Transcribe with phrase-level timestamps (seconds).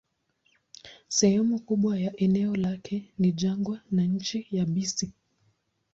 [1.07, 5.13] Sehemu kubwa ya eneo lake ni jangwa na nchi yabisi.